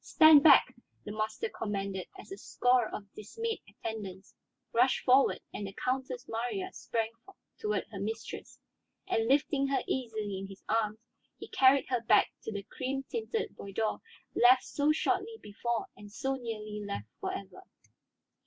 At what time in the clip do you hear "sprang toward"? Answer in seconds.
6.73-7.85